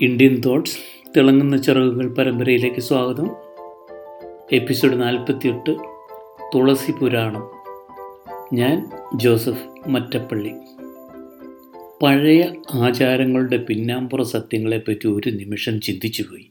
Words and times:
Indian 0.00 0.40
thoughts 0.40 0.76
തിളങ്ങുന്ന 1.16 1.56
ചിറകുകൾ 1.56 2.14
പരമ്പരയിലേക്ക് 2.14 2.80
സ്വാഗതം. 2.80 3.36
എപ്പിസോഡ് 4.52 5.02
നാൽപ്പത്തിയെട്ട് 5.02 5.76
തുളസി 6.54 6.92
പുരാണം. 6.92 7.50
ഞാൻ 8.56 8.90
ജോസഫ് 9.18 9.88
മറ്റപ്പള്ളി. 9.88 10.50
പഴയ 12.02 12.44
ആചാരങ്ങളുടെ 12.74 13.56
പിന്നാമ്പുറ 13.56 14.22
സത്യങ്ങളെപ്പറ്റി 14.22 15.06
ഒരു 15.06 15.30
നിമിഷം 15.30 15.80
ചിന്തിച്ചു 15.80 15.92
ചിന്തിച്ചുപോയി. 15.92 16.50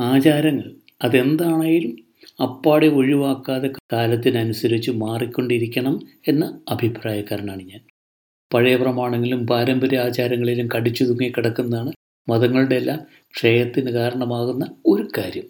ആചാരങ്ങൾ 0.00 0.74
അതെന്താണേലും 1.02 1.96
അപ്പാടെ 2.42 2.86
ഒഴിവാക്കാതെ 2.86 3.70
കാലത്തിനനുസരിച്ച് 3.92 4.90
മാറിക്കൊണ്ടിരിക്കണം 4.90 6.00
എന്ന 6.28 6.60
അഭിപ്രായക്കാരനാണ് 6.68 7.62
ഞാൻ. 7.62 7.80
പഴയ 8.54 8.76
പ്രമാണങ്ങളിലും 8.76 9.46
പാരമ്പര്യ 9.46 9.98
ആചാരങ്ങളിലും 9.98 10.68
കടിച്ചു 10.76 11.04
തൂങ്ങി 11.04 11.32
കിടക്കുന്നതാണ് 11.36 11.92
മതങ്ങളുടെ 12.28 12.74
എല്ലാം 12.74 13.00
ക്ഷയത്തിന് 13.34 13.90
കാരണമാകുന്ന 13.90 14.66
ഒരു 14.86 15.08
കാര്യം. 15.18 15.46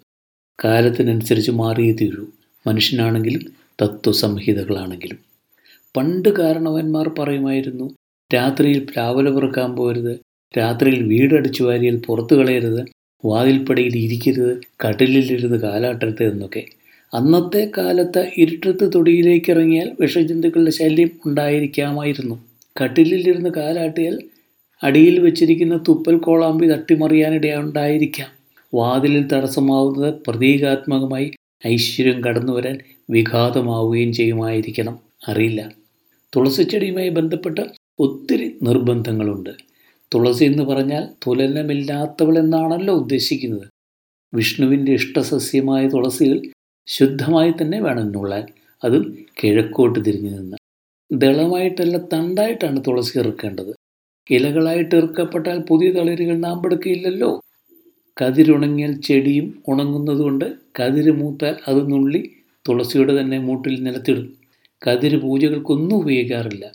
കാലത്തിനനുസരിച്ച് 0.63 1.51
മാറിയേ 1.51 1.91
തീരൂ. 1.91 2.25
മനുഷ്യനാണെങ്കിലും 2.67 3.41
തത്വസംഹിതകളാണെങ്കിലും. 3.81 5.19
പണ്ട് 5.97 6.29
കാരണവന്മാർ 6.29 7.09
പറയുമായിരുന്നു 7.19 7.95
രാത്രിയിൽ 8.35 8.79
പ്ലാവല 8.79 9.29
പെറുക്കാൻ 9.29 9.75
പോരുത് 9.75 10.19
രാത്രിയിൽ 10.57 11.03
വീടടിച്ചു 11.03 11.63
വാരിയാൽ 11.63 11.95
പുറത്തു 12.05 12.35
കളയരുത് 12.35 12.85
വാതിൽപ്പടിയിൽ 13.25 13.95
ഇരിക്കരുത് 13.97 14.61
കട്ടിലിലിരുന്ന് 14.87 15.57
കാലാട്ടരുത് 15.57 16.23
എന്നൊക്കെ. 16.31 16.65
അന്നത്തെ 17.13 17.71
കാലത്ത് 17.77 18.31
ഇരുട്ടത്ത് 18.37 18.91
തൊടിയിലേക്ക് 18.95 19.51
ഇറങ്ങിയാൽ 19.51 19.95
വിഷജന്തുക്കളുടെ 19.99 20.71
ശല്യം 20.71 21.11
ഉണ്ടായിരിക്കാമായിരുന്നു. 21.25 22.35
കട്ടിലിലിരുന്ന് 22.83 23.49
കാലാട്ടിയാൽ 23.49 24.19
അടിയിൽ 24.83 25.19
വെച്ചിരിക്കുന്ന 25.19 25.83
തുപ്പൽ 25.87 26.17
കോളാമ്പി 26.17 26.65
തട്ടിമറിയാനിടയുണ്ടായിരിക്കാം. 26.65 28.27
വാതിലിൽ 28.73 29.27
തടസ്സമാവുന്നത് 29.27 30.13
പ്രതീകാത്മകമായി 30.27 31.31
ഐശ്വര്യം 31.67 32.23
കടന്നു 32.23 32.53
വരാൻ 32.53 32.79
വിഘാതമാവുകയും 33.09 34.13
ചെയ്യുമായിരിക്കണം. 34.13 34.99
അറിയില്ല. 35.27 35.71
തുളസിച്ചെടിയുമായി 36.35 37.09
ബന്ധപ്പെട്ട 37.09 37.59
ഒത്തിരി 37.99 38.55
നിർബന്ധങ്ങളുണ്ട്. 38.63 39.49
തുളസി 40.13 40.45
എന്ന് 40.45 40.63
പറഞ്ഞാൽ 40.63 41.07
തുലനമില്ലാത്തവൾ 41.27 42.39
എന്നാണല്ലോ 42.39 42.93
ഉദ്ദേശിക്കുന്നത്. 42.93 43.67
വിഷ്ണുവിന്റെ 44.33 44.91
ഇഷ്ടസസ്യമായ 44.91 45.87
തുളസികൾ 45.87 46.41
ശുദ്ധമായി 46.87 47.51
തന്നെ 47.51 47.81
വേണം 47.81 48.11
നുള്ളാൻ. 48.11 48.47
അതും 48.83 49.17
കിഴക്കോട്ട് 49.43 50.05
തിരിഞ്ഞു 50.05 50.29
നിന്ന്. 50.29 50.57
ദളമായിട്ടല്ല 51.11 51.97
തണ്ടായിട്ടാണ് 51.97 52.83
തുളസി 52.87 53.19
ഇറുക്കേണ്ടത്. 53.19 53.75
ഇലകളായിട്ട് 54.29 54.95
ഇറുക്കപ്പെട്ടാൽ 54.95 55.57
പുതിയ 55.59 55.91
തളിരുകൾ 55.91 56.37
നാം 56.37 56.65
എടുക്കുകയില്ലല്ലോ 56.65 57.41
കതിരുണങ്ങിയാൽ 58.17 59.01
ചെടിയും 59.01 59.63
ഉണങ്ങുന്നതുകൊണ്ട് 59.67 60.45
കതിര് 60.79 61.11
മൂത്താൽ 61.11 61.55
അത് 61.67 61.91
നുള്ളി 61.91 62.21
തുളസിയുടെ 62.67 63.21
തന്നെ 63.21 63.37
മൂട്ടിൽ 63.39 63.83
നിലത്തിടും. 63.83 64.33
കതിര് 64.87 65.21
പൂജകൾക്കൊന്നും 65.21 65.97
ഉപയോഗിക്കാറില്ല. 65.97 66.65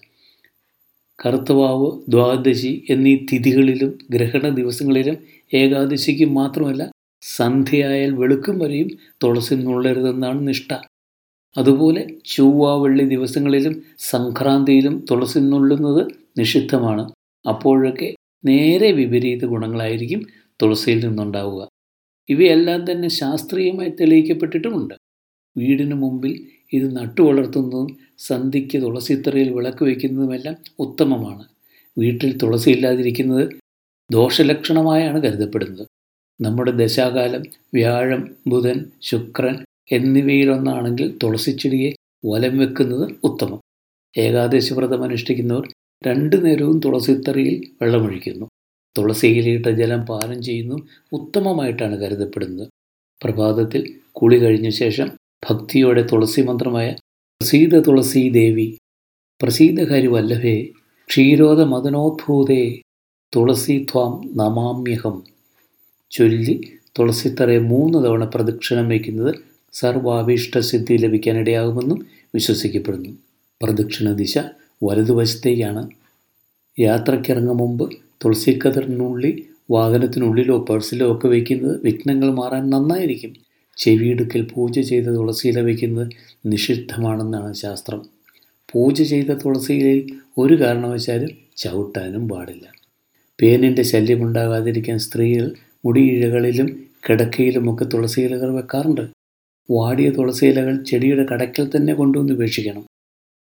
കറുത്തവാവ് 1.18 1.90
ദ്വാദശി 2.08 2.84
എന്നീ 2.90 3.16
തിഥികളിലും 3.32 3.98
ഗ്രഹണ 4.10 4.48
ദിവസങ്ങളിലും 4.48 5.16
ഏകാദശിക്ക് 5.54 6.24
മാത്രമല്ല 6.24 6.90
സന്ധ്യയായാൽ 7.22 8.10
വെളുക്കും 8.10 8.58
വരെയും 8.58 8.88
തുളസി 9.22 9.54
നുള്ളരുതെന്നാണ് 9.54 10.48
നിഷ്ഠ. 10.48 10.70
അതുപോലെ 11.58 12.02
ചൊവ്വ 12.24 12.82
വെള്ളി 12.82 13.04
ദിവസങ്ങളിലും 13.04 13.82
സംക്രാന്തിയിലും 14.10 15.06
തുളസി 15.10 15.38
നുള്ളുന്നത് 15.38 16.02
നിഷിദ്ധമാണ്. 16.38 17.04
അപ്പോഴൊക്കെ 17.48 18.14
നേരെ 18.44 18.92
വിപരീത 18.92 19.44
ഗുണങ്ങളായിരിക്കും 19.44 20.27
തുളസിയിൽ 20.62 21.06
നിന്നുണ്ടാവുക. 21.06 21.69
ഇവയെല്ലാം 22.28 22.92
തന്നെ 22.92 23.08
ശാസ്ത്രീയമായി 23.08 23.91
തെളിയിക്കപ്പെട്ടിട്ടുമുണ്ട്. 23.91 24.94
വീടിന് 25.56 25.94
മുമ്പിൽ 25.94 26.46
ഇത് 26.72 26.96
നട്ടു 26.96 27.20
വളർത്തുന്നതും 27.22 27.96
സന്ധിക്ക് 28.18 28.83
തുളസിത്തറയിൽ 28.83 29.52
വിളക്ക് 29.52 29.84
വയ്ക്കുന്നതുമെല്ലാം 29.84 30.56
ഉത്തമമാണ്. 30.78 31.45
വീട്ടിൽ 31.98 32.36
തുളസി 32.36 32.70
ഇല്ലാതിരിക്കുന്നത് 32.70 33.48
ദോഷലക്ഷണമായാണ് 34.12 35.22
കരുതപ്പെടുന്നത്. 35.22 35.89
നമ്മുടെ 36.40 36.70
ദശാകാലം 36.70 37.42
വ്യാഴം 37.74 38.36
ബുധൻ 38.46 38.84
ശുക്രൻ 39.02 39.64
എന്നിവയിലൊന്നാണെങ്കിൽ 39.92 41.18
തുളസിച്ചെടിയെ 41.22 41.92
വലം 42.27 42.58
വെക്കുന്നത് 42.58 43.14
ഉത്തമം. 43.24 43.61
ഏകാദശി 44.18 44.74
വ്രതം 44.74 45.02
അനുഷ്ഠിക്കുന്നവർ 45.02 45.68
രണ്ടു 46.06 46.36
നേരവും 46.36 46.80
തുളസിത്തറിയിൽ 46.80 47.72
വെള്ളമൊഴിക്കുന്നു. 47.83 48.46
തുളസിയിലിട്ട 48.98 49.66
ജലം 49.70 50.06
പാനം 50.06 50.42
ചെയ്യുന്നു 50.42 50.77
ഉത്തമമായിട്ടാണ് 51.12 51.96
കരുതപ്പെടുന്നത്. 51.96 52.68
പ്രഭാതത്തിൽ 53.20 53.83
കുളി 54.12 54.39
കഴിഞ്ഞ 54.39 54.68
ശേഷം 54.70 55.08
ഭക്തിയോടെ 55.50 56.02
തുളസി 56.02 56.40
മന്ത്രമായ 56.40 56.89
പ്രസീത 57.40 57.80
തുളസീ 57.80 58.28
ദേവി 58.28 58.77
പ്രസീതകാരി 59.42 60.06
വല്ലഭേ 60.06 60.56
ക്ഷീരോദ 61.08 61.60
മദനോദ്ഭൂതേ 61.62 62.80
തുളസി 63.36 63.86
ത്വാം 63.92 64.12
നമാമ്യഹം 64.36 65.16
ചൊല്ലി 66.10 66.55
തുളസിത്തറയെ 66.98 67.58
മൂന്ന് 67.58 67.98
തവണ 68.05 68.24
പ്രദക്ഷിണം 68.24 68.89
വയ്ക്കുന്നത് 68.89 69.34
സർവാഭീഷ്ടസിദ്ധി 69.72 70.96
ലഭിക്കാനിടയാകുമെന്നും 70.96 72.06
വിശ്വസിക്കപ്പെടുന്നു. 72.34 73.10
പ്രദക്ഷിണ 73.62 74.12
ദിശ 74.12 74.34
വലതുവശത്തേക്കാണ്. 74.83 75.89
യാത്രയ്ക്കിറങ്ങും 76.80 77.58
മുമ്പ് 77.58 77.91
തുളസിക്കതിറിനുള്ളിൽ 78.24 79.42
വാഹനത്തിനുള്ളിലോ 79.70 80.58
പേഴ്സിലോ 80.58 81.17
ഒക്കെ 81.17 81.29
വയ്ക്കുന്നത് 81.29 81.80
വിഘ്നങ്ങൾ 81.85 82.30
മാറാൻ 82.30 82.70
നന്നായിരിക്കും. 82.70 83.33
ചെവിയിടുക്കൽ 83.77 84.48
പൂജ 84.55 84.80
ചെയ്ത 84.80 85.05
തുളസിയില 85.05 85.61
വയ്ക്കുന്നത് 85.61 86.08
നിഷിദ്ധമാണെന്നാണ് 86.46 87.55
ശാസ്ത്രം. 87.55 88.01
പൂജ 88.73 89.02
ചെയ്ത 89.02 89.30
തുളസിയിലയിൽ 89.30 90.17
ഒരു 90.39 90.55
കാരണവശാലും 90.61 91.30
ചവിട്ടാനും 91.57 92.29
പാടില്ല. 92.29 92.73
പേനിന്റെ 93.42 93.83
ശല്യമുണ്ടാകാതിരിക്കാൻ 93.83 94.98
സ്ത്രീകൾ 94.98 95.55
മുടിയിഴകളിലും 95.85 96.69
കിടക്കയിലുമൊക്കെ 97.08 97.85
തുളസിയിലകൾ 97.85 98.55
വെക്കാറുണ്ട്. 98.55 99.01
വാടിയ 99.70 100.11
തുളസിയിലകൾ 100.11 100.83
ചെടിയുടെ 100.83 101.27
കടക്കിൽ 101.33 101.70
തന്നെ 101.77 101.95
കൊണ്ടുവന്ന് 101.95 102.33
ഉപേക്ഷിക്കണം. 102.33 102.89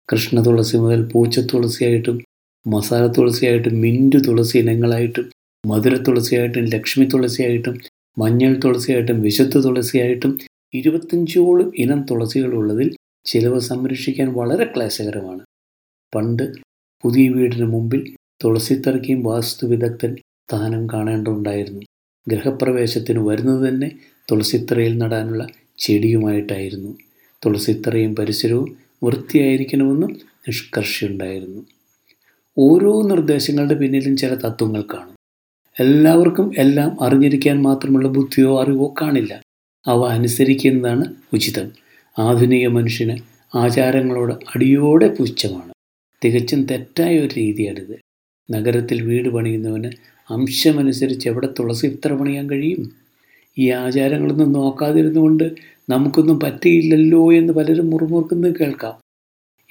കൃഷ്ണ 0.08 0.40
തുളസി 0.40 0.76
മുതൽ 0.76 1.02
പൂച്ച 1.12 1.38
തുളസിയായിട്ടും 1.40 2.16
മസാല 2.66 3.06
തുളസിയായിട്ടും 3.06 3.80
മിന്റു 3.80 4.18
തുളസി 4.18 4.58
ഇനങ്ങളായിട്ടും 4.58 5.30
മധുര 5.66 5.94
തുളസിയായിട്ടും 5.96 6.64
ലക്ഷ്മി 6.64 7.04
തുളസിയായിട്ടും 7.04 7.80
മഞ്ഞൾ 8.18 8.52
തുളസിയായിട്ടും 8.54 9.20
വിശുദ്ധ 9.20 9.58
തുളസിയായിട്ടും 9.58 10.38
ഇരുപത്തഞ്ചോളം 10.74 11.72
ഇനം 11.78 12.06
തുളസികളുള്ളതിൽ 12.10 12.96
ചിലവ് 13.24 13.60
സംരക്ഷിക്കാൻ 13.60 14.32
വളരെ 14.32 14.64
ക്ലേശകരമാണ്. 14.64 15.42
പണ്ട് 16.14 16.52
പുതിയ 17.04 17.28
വീടിന് 17.28 17.64
മുമ്പിൽ 17.64 18.14
തുളസിത്തറയ്ക്കും 18.44 19.22
വാസ്തുവിദഗ്ധൻ 19.22 20.16
സ്ഥാനം 20.16 20.86
കാണേണ്ടതുണ്ടായിരുന്നു. 20.86 21.82
ഗൃഹപ്രവേശത്തിന് 22.28 23.18
വരുന്നത് 23.18 23.68
തന്നെ 23.68 23.88
തുളസിത്തറയിൽ 24.30 24.98
നടാനുള്ള 24.98 25.46
ചെടിയുമായിട്ടായിരുന്നു. 25.78 26.92
തുളസിത്തറയും 27.42 28.14
പരിസരവും 28.14 28.83
വൃത്തിയായിരിക്കണമെന്നും 29.02 30.12
നിഷ്കർഷയുണ്ടായിരുന്നു. 30.48 31.62
ഓരോ 32.58 33.02
നിർദ്ദേശങ്ങളുടെ 33.02 33.74
പിന്നിലും 33.74 34.16
ചില 34.16 34.34
തത്വങ്ങൾ 34.34 34.82
കാണും 34.82 35.14
എല്ലാവർക്കും 35.80 36.52
എല്ലാം 36.58 37.02
അറിഞ്ഞിരിക്കാൻ 37.02 37.62
മാത്രമുള്ള 37.62 38.08
ബുദ്ധിയോ 38.08 38.62
അറിവോ 38.62 38.94
കാണില്ല. 39.02 39.42
അവ 39.86 40.06
അനുസരിക്കുന്നതാണ് 40.06 41.04
ഉചിതം. 41.32 41.72
ആധുനിക 42.18 42.68
മനുഷ്യന് 42.68 43.18
ആചാരങ്ങളോട് 43.56 44.32
അടിയോടെ 44.32 45.08
പുച്ഛമാണ്. 45.08 45.72
തികച്ചും 46.24 46.64
തെറ്റായ 46.64 47.18
ഒരു 47.18 47.34
രീതിയാണിത്. 47.36 48.00
നഗരത്തിൽ 48.50 49.02
വീട് 49.02 49.28
പണിയുന്നവന് 49.28 49.90
അംശമനുസരിച്ച് 50.30 51.28
എവിടെ 51.28 51.48
തുളസി 51.58 51.86
ഇത്ര 51.86 52.12
പണിയാൻ 52.12 52.50
കഴിയും? 52.50 52.92
ഈ 53.58 53.70
ആചാരങ്ങളൊന്നും 53.70 54.52
നോക്കാതിരുന്നുകൊണ്ട് 54.52 55.52
നമുക്കൊന്നും 55.88 56.40
പറ്റിയില്ലല്ലോ 56.40 57.32
എന്ന് 57.32 57.52
പലരും 57.52 57.90
മുറുമുറുക്കുന്നത് 57.90 58.54
കേൾക്കാം. 58.56 58.94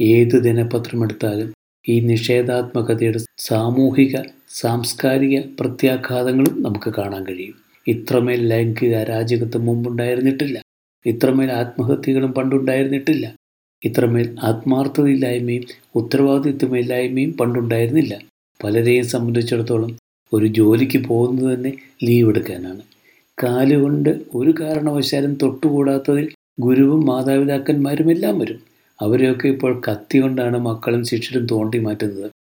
ഏത് 0.02 0.36
ദിനപത്രം 0.44 1.04
എടുത്താലും 1.04 1.54
ഈ 1.90 2.00
നിഷേധാത്മകതയുടെ 2.00 3.20
സാമൂഹിക 3.38 4.18
സാംസ്കാരിക 4.50 5.42
പ്രത്യാഘാതങ്ങളും 5.60 6.64
നമുക്ക് 6.64 6.94
കാണാൻ 6.98 7.24
കഴിയും. 7.24 7.56
ഇത്രമേൽ 7.88 8.48
ലൈംഗിക 8.48 8.96
അരാജകത്വം 8.96 9.66
മുമ്പുണ്ടായിരുന്നിട്ടില്ല. 9.66 10.62
ഇത്രമേൽ 11.06 11.52
ആത്മഹത്യകളും 11.52 12.32
പണ്ടുണ്ടായിരുന്നിട്ടില്ല. 12.32 13.36
ഇത്രമേൽ 13.86 14.36
ആത്മാർത്ഥതയില്ലായ്മയും 14.44 15.64
ഉത്തരവാദിത്വമില്ലായ്മയും 15.96 17.34
പണ്ടുണ്ടായിരുന്നില്ല. 17.34 18.22
പലരെയും 18.64 19.06
സംബന്ധിച്ചിടത്തോളം 19.06 19.92
ഒരു 20.34 20.46
ജോലിക്ക് 20.46 20.98
പോകുന്നത് 21.08 21.56
തന്നെ 21.56 21.74
ലീവ് 22.04 22.30
എടുക്കാനാണ്. 22.30 22.93
കാലുകൊണ്ട് 23.44 24.20
ഒരു 24.36 24.54
കാരണവശാലും 24.60 25.38
തൊട്ടുകൂടാത്തതിൽ 25.42 26.30
ഗുരുവും 26.60 27.06
മാതാപിതാക്കന്മാരും 27.06 28.12
എല്ലാം 28.12 28.40
വരും. 28.40 28.60
അവരെയൊക്കെ 29.02 29.48
ഇപ്പോൾ 29.48 29.82
കത്തി 29.92 30.18
കൊണ്ടാണ് 30.18 30.58
മക്കളും 30.58 31.06
ശിഷ്യരും 31.06 31.46
തോണ്ടി 31.46 31.80
മാറ്റുന്നത്. 31.80 32.32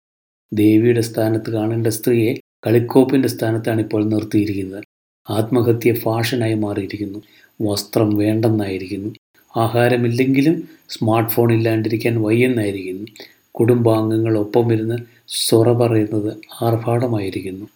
ദേവിയുടെ 0.52 1.00
സ്ഥാനത്ത് 1.00 1.50
കാണേണ്ട 1.50 1.86
സ്ത്രീയെ 1.86 2.34
കളിക്കോപ്പിന്റെ 2.66 3.28
സ്ഥാനത്താണ് 3.28 3.80
ഇപ്പോൾ 3.80 4.04
നിർത്തിയിരിക്കുന്നത്. 4.04 4.84
ആത്മഹത്യ 5.30 5.92
ഫാഷനായി 5.94 6.54
മാറിയിരിക്കുന്നു. 6.54 7.22
വസ്ത്രം 7.60 8.16
വേണ്ടെന്നായിരിക്കുന്നു. 8.16 9.14
ആഹാരമില്ലെങ്കിലും 9.56 10.68
സ്മാർട്ട് 10.88 11.30
ഫോൺ 11.30 11.52
ഇല്ലാണ്ടിരിക്കാൻ 11.52 12.22
വയ്യെന്നായിരിക്കുന്നു. 12.22 13.06
കുടുംബാംഗങ്ങൾ 13.50 14.38
ഒപ്പം 14.38 14.72
ഇരുന്ന് 14.72 14.96
സൊറ 15.28 15.72
പറയുന്നത് 15.72 16.36
ആർഭാടമായിരിക്കുന്നു. 16.62 17.66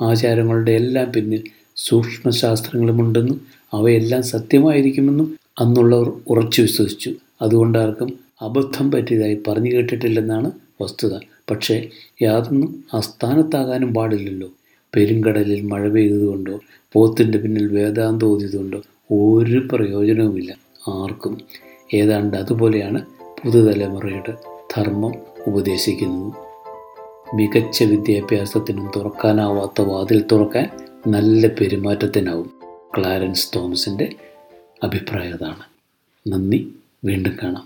ആചാരങ്ങളുടെ 0.00 0.72
എല്ലാം 0.72 1.12
പിന്നിൽ 1.12 1.42
സൂക്ഷ്മശാസ്ത്രങ്ങളുമുണ്ടെന്നും 1.76 3.40
അവയെല്ലാം 3.72 4.22
സത്യമായിരിക്കുമെന്നും 4.22 5.38
അന്നുള്ളവർ 5.60 6.12
ഉറച്ചു 6.28 6.62
വിശ്വസിച്ചു. 6.62 7.14
അതുകൊണ്ട് 7.42 7.78
ആർക്കും 7.78 8.18
അബദ്ധം 8.42 8.90
പറ്റിയതായി 8.90 9.38
പറഞ്ഞു 9.48 9.72
കേട്ടിട്ടില്ലെന്നാണ് 9.72 10.50
വസ്തുത. 10.82 11.18
പക്ഷേ 11.50 11.88
യാതൊന്നും 12.22 12.84
അസ്ഥാനത്താകാനും 12.94 13.94
പാടില്ലല്ലോ. 13.94 14.48
പെരുങ്കടലിൽ 14.94 15.60
മഴ 15.60 15.88
പെയ്തതുകൊണ്ടോ 15.88 16.60
പോത്തിന്റെ 16.92 17.38
പിന്നിൽ 17.38 17.76
വേദാന്തം 17.76 18.26
ഓതിയതുകൊണ്ടോ 18.26 18.78
ഒരു 19.10 19.68
പ്രയോജനവുമില്ല. 19.72 20.56
ആർക്കും. 20.88 21.40
ഏതാണ്ട് 21.94 22.36
അതുപോലെയാണ് 22.36 23.06
പുതുതലമുറയുടെ 23.44 24.34
ധർമ്മം 24.76 25.12
ഉപദേശിക്കുന്നത്. 25.46 26.32
മികച്ച 27.36 27.82
വിദ്യാഭ്യാസത്തിനും 27.82 28.90
തുറക്കാനാവാത്ത 28.96 29.82
വാതിൽ 29.82 30.24
തുറക്കാൻ 30.32 30.85
നല്ല 31.06 31.46
പെരുമാറ്റത്തിനാവും 31.46 32.50
ക്ലാരൻസ് 32.98 33.50
തോമസിന്റെ 33.56 34.14
അഭിപ്രായം 34.82 35.34
അതാണ്. 35.34 35.62
നന്ദി 36.28 36.74
വീണ്ടും 37.04 37.36
കാണാം. 37.42 37.64